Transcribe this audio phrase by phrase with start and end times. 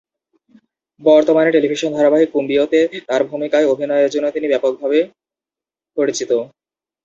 [1.01, 4.99] বর্তমানে টেলিভিশন ধারাবাহিক "কুম্বিও"-তে তার ভূমিকায় অভিনয়ের জন্য তিনি ব্যাপকভাবে
[5.97, 6.31] পরিচিত।